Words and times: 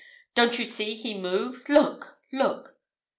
"Don't 0.33 0.57
you 0.57 0.65
see 0.65 0.95
he 0.95 1.13
moves? 1.15 1.69
look, 1.69 2.17
look!" 2.33 2.75